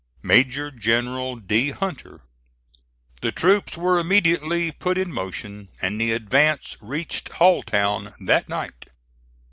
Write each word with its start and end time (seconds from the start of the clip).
"MAJOR 0.23 0.71
GENERAL 0.71 1.35
D. 1.35 1.69
HUNTER." 1.69 2.21
The 3.21 3.31
troops 3.31 3.77
were 3.77 3.99
immediately 3.99 4.71
put 4.71 4.97
in 4.97 5.13
motion, 5.13 5.69
and 5.79 6.01
the 6.01 6.11
advance 6.11 6.75
reached 6.81 7.29
Halltown 7.33 8.15
that 8.19 8.49
night. 8.49 8.87